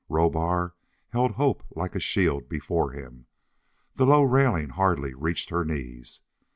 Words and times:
Rohbar 0.09 0.73
held 1.09 1.33
Hope 1.33 1.61
like 1.75 1.93
a 1.93 1.99
shield 1.99 2.49
before 2.49 2.91
him. 2.91 3.27
The 3.97 4.07
low 4.07 4.23
railing 4.23 4.69
hardly 4.69 5.13
reached 5.13 5.51
her 5.51 5.63
knees. 5.63 6.21